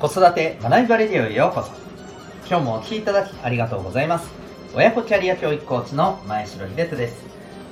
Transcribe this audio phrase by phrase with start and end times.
[0.00, 1.72] 子育て学びバレディオへようこそ。
[2.48, 4.30] 今日もお聴きいただきありがとうございます。
[4.74, 7.22] 親子キャリア教育コーチの前城秀人です。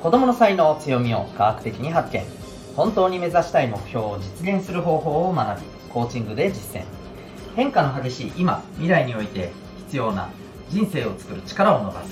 [0.03, 2.23] 子供の才能強みを科学的に発見。
[2.77, 6.85] 本当に目指したい目標を実現する方法を学びコーチングで実践。
[7.57, 9.51] 変化の激しい今未来において
[9.87, 10.29] 必要な
[10.69, 12.11] 人生を作る力を伸ばす。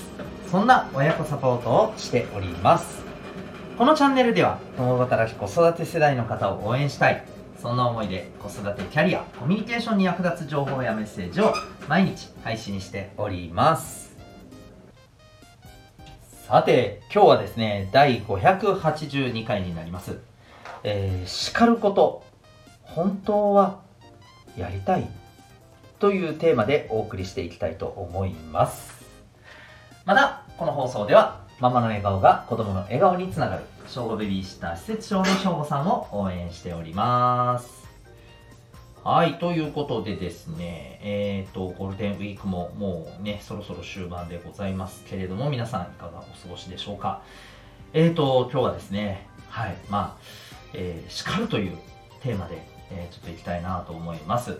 [0.49, 3.03] そんな親子サポートをしております。
[3.77, 7.23] このチャンネルでは共働き子育て世代の方を応援したい。
[7.61, 11.53] そんな思いで子育てキャリアコミュニケーションに役立つ情報やメッセージを
[11.87, 14.15] 毎日配信しております。
[16.47, 20.19] さて今日はですね第582回になります。
[20.83, 22.23] えー、叱ること
[22.83, 23.81] 本当は
[24.55, 25.09] やりたい
[25.99, 29.03] というテーマでお送りしていきたいと思います。
[30.05, 37.87] またこの放送ではママの笑顔が子供の笑顔につながる小5ベビーシッター施設長の省吾さんを応援しております
[39.03, 47.21] はい、ということでですね、えっ、ー、と、ゴールデンウィークももうね、そろそろ終盤でございますけれども、皆さんいかがお過ごしでしょうか。
[47.93, 50.21] えっ、ー、と、今日はですね、はい、まあ、
[50.73, 51.77] えー、叱るという
[52.21, 54.59] テーマで、えー、ちょっといきたいなと思います。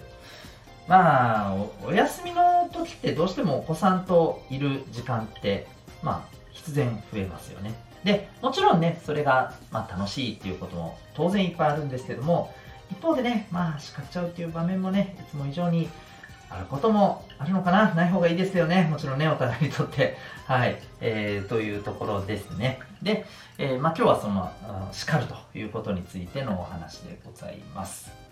[0.87, 1.55] まあ、
[1.85, 5.67] お休みの時ってどうしてもお子さんといる時間って、
[6.01, 7.73] まあ、必然増えますよね。
[8.03, 12.53] で、もちろんね、それが、ま、楽しいっていうことも当然いっぱいあるんですけども、
[12.91, 15.89] 一方でね、まあ、叱っちゃうっていう場面もね、いつも以上に
[16.49, 18.87] あることもあるのかなない方がいいですよね。
[18.89, 20.17] もちろんね、お互いにとって。
[20.47, 20.79] はい。
[21.01, 22.79] えー、というところですね。
[23.01, 23.25] で、
[23.57, 24.51] えー、まあ今日はその、
[24.93, 28.26] 叱るということについてのお話でございます。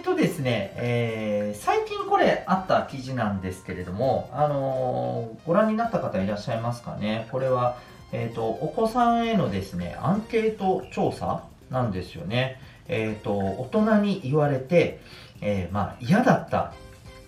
[0.00, 7.28] ーとですね、えー、最近これあった記事なんですけれども、あのー、ご覧になった方いらっしゃいますかね？
[7.30, 7.78] これは、
[8.12, 12.60] えっ、ー、と、お子さんへのですね、アンケート調査なんですよね。
[12.88, 15.00] えっ、と、大人に言われて、
[15.40, 16.72] えまあ嫌だった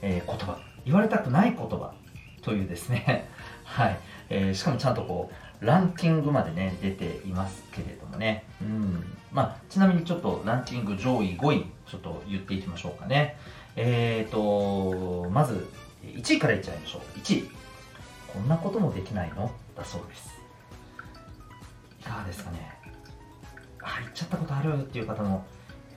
[0.03, 1.93] え、言葉言われたくない言葉
[2.43, 3.29] というですね
[3.65, 8.45] はい、えー、しかもちゃんとこうランキングまでね出ていますけれどもね。
[8.61, 9.05] うん。
[9.31, 13.37] まあちなみにちょっとランキング上位5位ちょっと言っていきましょうかね。
[13.77, 15.69] えっ、ー、とまず
[16.05, 17.19] 1位からいっちゃいましょう。
[17.21, 17.51] 1位。
[18.33, 19.51] こんなこともできないの？
[19.77, 20.35] だそうです。
[22.01, 22.73] いかがですかね。
[23.83, 25.45] あ言っちゃったことあるっていう方も、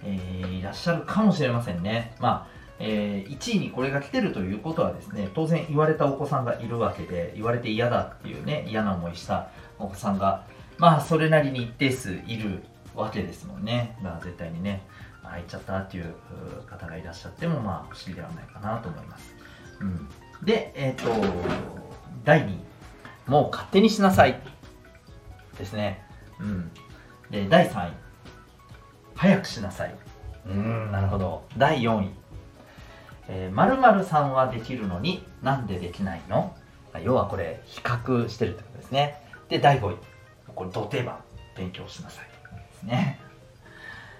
[0.03, 2.15] えー、いらっしゃるかもしれませんね。
[2.19, 9.49] まあえー、1位にこれが来てるということはですね当然言われたお子さんがいるわけで言われて嫌だっていうね嫌な思いした
[9.79, 10.43] お子さんが
[10.77, 13.97] まあそれなりに一定数いるわけですもんね。
[14.03, 14.85] だから絶対にね
[15.23, 16.13] 入っちゃったっていう
[16.67, 19.35] 方がいらっしゃってもまあ不思議ではないかなと思います、
[19.81, 20.07] うん、
[20.45, 21.11] でえっ、ー、と
[22.23, 22.75] 第2位
[23.27, 24.39] もう勝手にしなさい
[25.57, 26.03] ですね。
[26.39, 26.71] うん。
[27.31, 27.93] で第3位
[29.15, 29.95] 早くしなさい。
[30.47, 31.43] うんなるほど。
[31.57, 32.09] 第4位
[33.27, 36.55] えー、〇〇さんはできるのになんでできないの？
[37.03, 39.21] 要はこれ比較してるってことですね。
[39.49, 39.97] で第5位。
[40.55, 41.17] これ土定番。
[41.57, 42.25] 勉強しなさい。
[42.25, 43.19] ですね。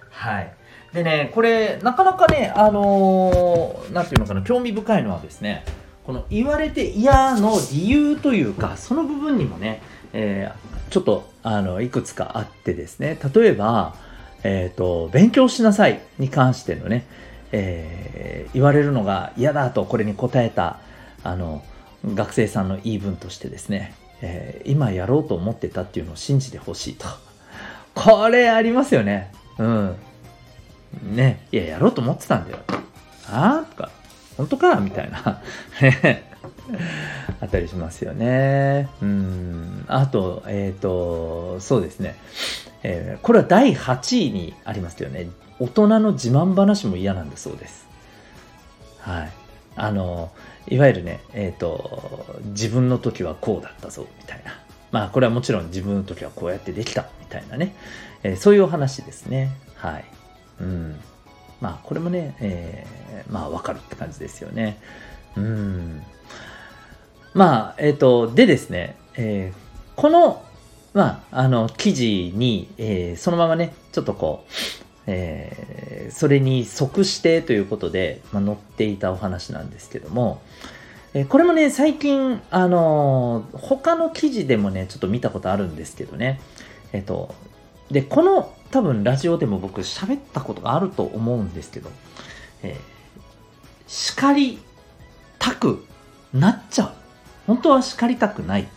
[0.09, 0.53] はい。
[0.93, 5.65] でねこれなかなかねあのー、ていうのかな興味深いのはですね
[6.05, 9.81] この言われて嫌の理由というかその部分にもね、
[10.13, 13.19] えー、ちょっとあのいくつかあってですね。
[13.33, 13.95] 例えば、
[14.43, 17.05] えーと勉強しなさいに関してのね
[17.51, 20.79] えー、言われるのが嫌だとこれに答えた
[21.23, 21.63] あの
[22.13, 27.07] 学生さんの言い分としてですね、えー、今やろうと思ってたっていうのを信じてほしいと。
[27.95, 29.31] これありますよね。
[29.57, 29.95] うん。
[31.03, 32.59] ね、いや、やろうと思ってたんだよ。
[33.29, 33.89] ああとか、
[34.37, 35.41] 本当かみたいな。
[37.41, 38.89] あったりしますよね。
[39.01, 39.85] うん。
[39.87, 42.15] あと、えっ、ー、と、そうですね。
[42.83, 45.27] えー、これは第8位にありますよね。
[45.59, 47.87] 大人の自慢話も嫌なんだそうです。
[48.99, 49.31] はい。
[49.75, 50.31] あの、
[50.67, 54.59] いわゆるね、えっ、ー、と、自分の時はこうだったぞ、みたいな。
[54.91, 57.75] まあ、これはもちろん自分の時はこうやってできた、みたいなね。
[58.23, 59.51] えー、そういうお話ですね。
[59.75, 60.05] はい。
[60.61, 60.99] うん。
[61.61, 64.79] まあ、これもね、えー、まあ、わかるって感じですよね。
[65.37, 66.01] うん。
[67.33, 70.43] まあ、えっ、ー、と、でですね、えー、この、
[70.93, 80.41] まあ、あの、記事に、えー、そのままね、ちょっとこう、えー、それに即してということで、まあ、載っていたお話なんですけども、
[81.13, 86.41] えー、これもね、最近、あのー、他の記事でもね、ちょっと見たことあるんですけどね、
[86.91, 87.33] えっ、と、
[87.91, 91.89] で、この多分ラジオでも僕喋ったことがあると思うんですけど、
[92.63, 92.77] えー、
[93.87, 94.59] 叱り
[95.39, 95.85] たく
[96.33, 96.93] なっちゃう。
[97.47, 98.67] 本当は叱りたくない。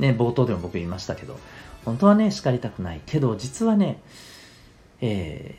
[0.00, 1.38] ね、冒頭でも僕言いましたけど、
[1.84, 3.00] 本当はね、叱りたくない。
[3.06, 4.00] けど、実はね、
[5.06, 5.54] え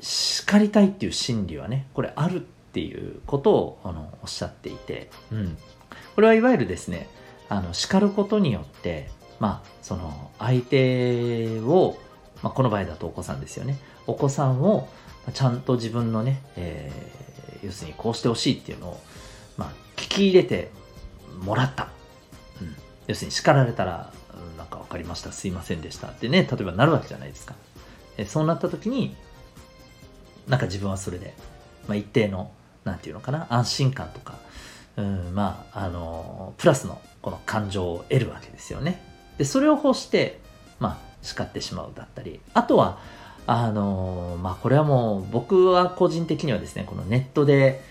[0.00, 5.58] ー、叱りたいっていう心理はねこれあるっていうことをあのおっしゃっていて、うん、
[6.14, 7.08] これはいわゆるですね
[7.48, 9.10] あの叱ることによって
[9.40, 11.98] まあその相手を、
[12.42, 13.78] まあ、この場合だとお子さんですよね。
[14.06, 14.88] お子さんを
[15.34, 19.00] ちゃんと自分のね、えー、要するにこうしてほしいっていうのを、
[19.56, 20.70] まあ、聞き入れて
[21.42, 21.88] もらった、
[22.62, 22.74] うん、
[23.08, 24.12] 要するに叱られたら、
[24.50, 25.32] うん、なんか分かりました。
[25.32, 27.54] すいませんでしたってね例えばなるわけじゃないですか、
[28.26, 29.16] そうなった時に
[30.48, 31.34] なんか自分はそれで、
[31.86, 32.50] まあ、一定の
[32.84, 34.38] なんていうのかな安心感とか、
[34.96, 39.02] うん、まああのプラスのこの感情を得るわけですよね。
[39.36, 40.40] でそれを欲して
[40.80, 42.98] まあ叱ってしまうだったりあとは
[43.46, 47.82] あのまあこれはもう僕は個人的にはですねこのネットで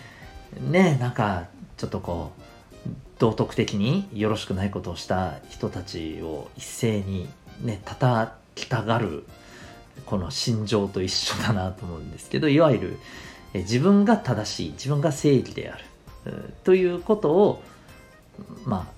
[0.62, 1.46] ねなんか
[1.78, 2.90] ちょっとこう
[3.20, 7.28] 道徳的によろしくないことをした人たちを一斉に
[7.62, 9.26] ね叩きたがる
[10.06, 12.98] この心情と一緒だなと思うんですけどいわゆる
[13.54, 15.84] 自分が正しい自分が正義である
[16.64, 17.64] ということを
[18.66, 18.98] まあ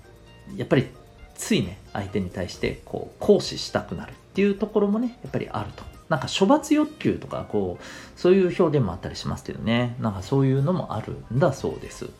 [0.56, 0.88] やっぱり
[1.34, 5.84] ついね相手に対してこう行使したくなるっていうところもねやっぱりあると。
[6.10, 9.94] なんか処罰欲求とかこうそういう表現もあったりしますけどね。
[10.00, 12.10] なんかそういうのもあるんだそうです。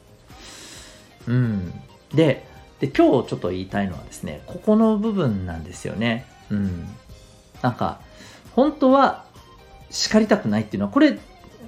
[1.26, 1.72] うん。
[2.14, 2.46] で
[2.78, 6.24] で今日ちょっと言いたいのはですねここの部分なんですよね。
[6.50, 6.88] うん。
[7.62, 8.00] なんか
[8.54, 9.24] 本当は
[9.90, 11.18] 叱りたくないっていうのは、これ、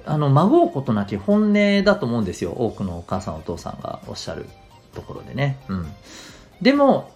[0.05, 2.51] あの、まごうことなき本音だと思うんですよ。
[2.51, 4.45] 多くのお母さんお父さんがおっしゃる
[4.93, 5.57] ところでね。
[5.69, 5.87] うん。
[6.61, 7.11] でも、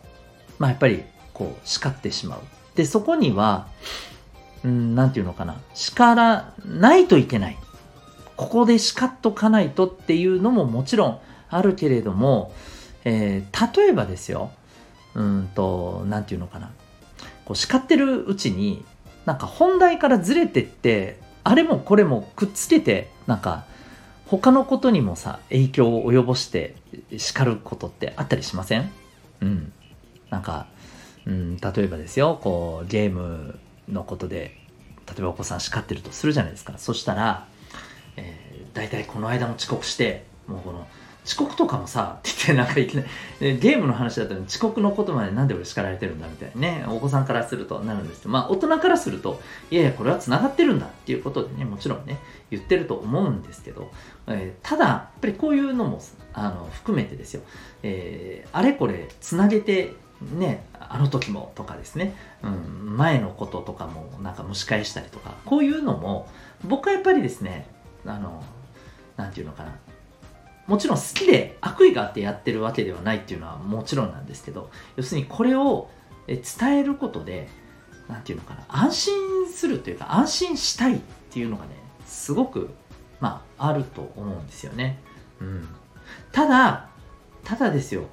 [0.60, 1.04] まあやっぱり、
[1.34, 2.40] こう、叱ってしまう。
[2.76, 3.68] で、そこには、
[4.64, 5.60] うん、なんていうのかな。
[5.74, 7.58] 叱らないといけない。
[8.36, 11.20] ここで叱っとかないとっていうのももちろん
[11.50, 12.54] あるけれども、
[13.04, 14.52] えー、例えばですよ。
[15.16, 16.72] うんと、なんていうのかな。
[17.46, 18.86] こう叱ってるうちに、
[19.28, 23.66] なんか本題からずれてってあれもこれもくっつけてなんか
[24.26, 26.76] 他のことにもさ影響を及ぼして
[27.18, 28.90] 叱ることってあったりしません？
[29.42, 29.74] うん。
[30.30, 30.68] なんか、
[31.26, 33.60] うん、例えばですよこうゲーム
[33.90, 34.58] のことで
[35.08, 36.76] 例えばお子さん叱ってるとするじゃないですか。
[36.78, 37.48] そしたら、
[38.16, 40.88] えー、大体この間も遅刻してもうこの
[41.28, 43.04] 遅刻とかもさ、 って言ってなんかいきな
[43.42, 48.22] り、ゲームの話だったら遅刻のことまでなんで俺叱られてるんだみたいなね、お子さんからするとなるんです。
[48.22, 52.20] けど、まあ大人からすると、いやいや、これは繋がってるんだっていうことでね、もちろんね、
[52.50, 53.92] 言ってると思うんですけど、
[54.28, 56.02] えー、ただ、やっぱりこういうのも
[56.34, 57.42] あの含めてですよ、
[57.84, 66.28] えー、あれこれ繋げて、ね、あの時もとかですね、うん、前のこととかもなんか蒸し返したりとか、こういうのも、
[66.64, 67.68] 僕はやっぱりですね、
[68.06, 68.44] あの、
[69.16, 69.76] なんていうのかな、
[70.68, 75.90] もちろん好きで悪意があってやってるわけではないっていうのはもちろんなんですけど要するにこれを
[76.28, 77.48] 伝えることで
[78.08, 81.00] 何て言うのかな安心するというか安心したいっ
[81.32, 81.72] ていうのがね
[82.06, 82.70] すごく
[83.20, 85.00] まああると思うんですよね。
[85.40, 85.68] うん、
[86.32, 86.90] ただ
[87.44, 88.04] ただですよ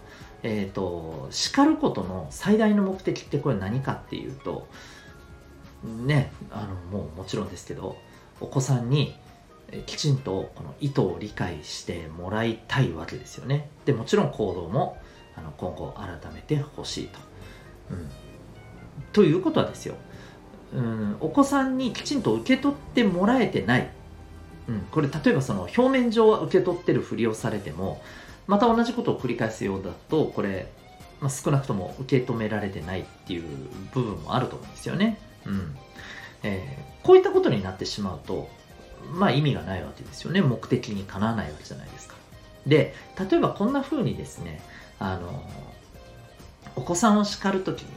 [0.43, 4.69] えっ、ー、と叱ることの最大の目的ってこれ何かっていうと
[5.85, 7.97] ねあのもうもちろんですけど
[8.41, 9.15] お子さんに
[9.87, 13.69] きちんとこの意図を理解してもらいたいわけですよね。
[13.85, 14.99] でもちろん行動も
[15.37, 17.19] あの今後改めてほしいと。
[17.91, 18.11] うん、
[19.13, 19.97] ということはですよ、
[20.75, 23.91] うん、お子さんにきちんと受け取ってもらえてない、
[24.69, 28.01] うん、これ例えばその表面上は受け取ってるふりをされても
[28.47, 30.69] また同じことを繰り返すようだとこれ、
[31.21, 33.43] まあ、少なくとも受け止められてないっていう
[33.93, 35.19] 部分もあると思うんですよね。
[35.47, 35.77] うん
[36.43, 38.49] えー、こういったことになってしまうと
[39.13, 40.41] まあ意味がないわけですよね。
[40.41, 42.15] 目的にかなわないわけじゃないですか。
[42.67, 42.95] で、
[43.31, 44.61] 例えばこんな風にですね、
[44.99, 45.43] あの、
[46.77, 47.89] お子さんを叱るときに、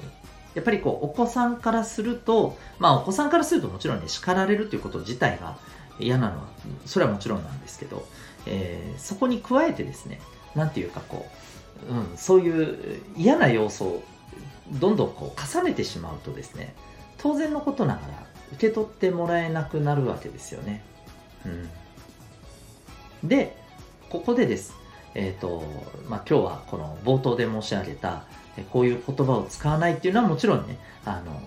[0.55, 5.57] やっぱりこう、お子さんからすると、まあお子さんからするともちろんね、叱られるということ自体が
[5.99, 6.47] 嫌なのは、
[6.85, 8.05] それはもちろんなんですけど、
[8.45, 10.19] えー、そこに加えてですね、
[10.55, 11.27] なんていうかこ
[11.89, 14.03] う、うん、そういう嫌な要素を
[14.71, 16.73] どんどんこう重ねてしまうとですね、
[17.17, 20.83] 当然のことながら受け取ってもらえなくなるわけですよね。
[23.23, 23.55] うん、で
[24.09, 24.73] ここでです、
[25.15, 25.63] えーと
[26.07, 28.23] まあ、今日はこの冒頭で申し上げた
[28.71, 31.41] こういう言葉を使わないっていうのはもちろんねあの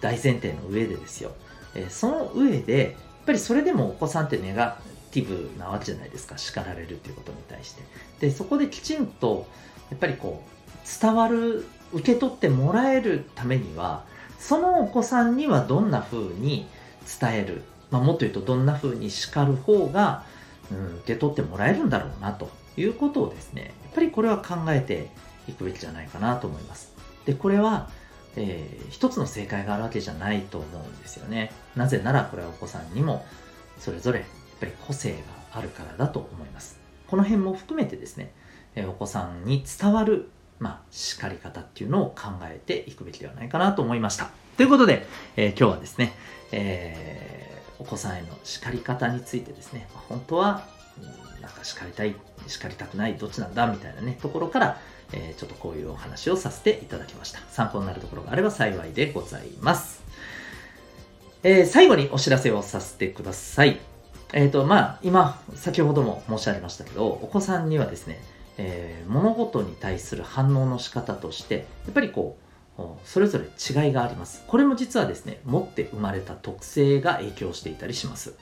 [0.00, 1.32] 大前提の上でですよ、
[1.74, 2.92] えー、その上でやっ
[3.26, 4.78] ぱりそれでもお子さんってネガ
[5.10, 6.36] ティブなわけじゃないですか。
[6.36, 7.82] 叱られるっていうことに対して。
[8.20, 9.46] でそこできちんと
[9.90, 14.04] やっぱりこう伝わる受け取ってもらえるためには
[14.38, 16.66] そのお子さんにはどんな風に
[17.20, 17.62] 伝える
[17.94, 20.24] まあ、もっと言うとどんな風に叱る方が、
[20.72, 25.10] うん、受け取ってもらえるんだろうなということをですね、やっぱりこれは考えて
[25.48, 26.92] いくべきじゃないかなと思います。
[27.24, 27.88] で、これは、
[28.34, 31.52] えー、一つの正解があるわけじゃないと思うんですよね。
[31.76, 33.24] なぜならこれはお子さんにも
[33.78, 35.18] それぞれやっぱり個性が
[35.52, 38.32] あるからだと思いますこの辺も含めてですね、
[38.74, 44.30] えお子さんに伝わるまあ、叱り方っていうのを考えていくべきではないかなと思いました。
[44.56, 45.04] ということで、
[45.36, 46.12] えー、今日はですね、
[46.52, 50.68] えー、お子さんへの叱り方についてですね、本当は、
[51.40, 52.14] なんか叱りたい、
[52.46, 54.78] 叱りたくない、どっちなんだみたいなね、ところから、
[55.12, 57.40] えー、ちょっとこういうお話をさせていただきました。
[57.50, 60.04] 参考になるところがあれば幸いでございます。
[61.42, 63.80] えー、最後にお知らせをさせてください。
[64.32, 68.20] えっ、ー、と、まあ、今、先ほども申し上げましたけど、お子さんにはですね、
[68.56, 72.43] えー、物事に対する反応の仕方としてやっぱりこう
[73.04, 74.42] それぞれ違いがあります。
[74.46, 78.34] これも実はですね持って生まれた特性が影響していたりします。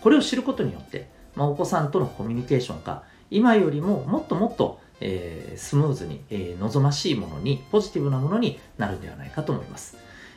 [0.00, 9.96] これを知ることによって、まあ、お子さんとのコミュニケーションが今よりももっともっと、えー、スムーズに、えー、望ましいものにポジティブなものになるんではないかと思います、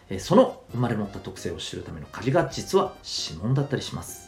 [0.10, 2.94] え、その生まれ持った特性を知るための鍵が実は
[3.30, 4.27] 指紋だったりします。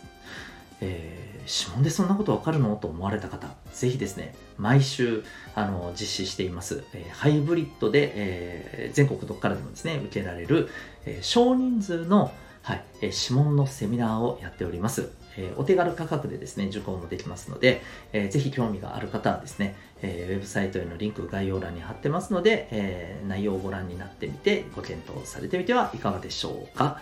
[0.81, 2.75] えー、指紋でそんなことわかるの？
[2.75, 5.23] と思われた方、ぜひですね、毎週、
[5.55, 10.69] あの、実施しています、えー、ハイブリッドで、えー、全国どこからでもですね、受けられる、
[11.05, 12.31] え少人数の、
[12.61, 15.09] はい、え指紋のセミナーをやっております。
[15.37, 17.81] えお手軽価格でですね、受講もできますので、
[18.11, 26.99] えー、ぜひ興味がある方はですね、えー、ウェブサイトへのリンク概要欄に貼ってますので、えー、内容をご覧になってみて、ご検討されてみてはいかがでしょうか。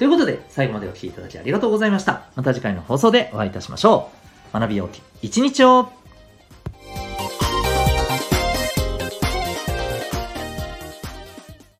[0.00, 2.22] ということで、最後までお聴きいただきありがとうございました。
[2.34, 4.08] また次回の放送でお会いいたしましょ
[4.50, 4.58] う。
[4.58, 5.92] 学びようき一日を